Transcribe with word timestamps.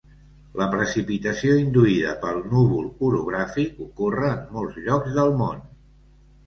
La 0.59 0.65
precipitació 0.75 1.57
induïda 1.65 2.15
pel 2.25 2.41
núvol 2.55 2.89
orogràfic 3.11 3.81
ocorre 3.89 4.29
en 4.35 4.43
molts 4.59 4.83
llocs 4.89 5.19
del 5.21 5.35
món. 5.45 5.67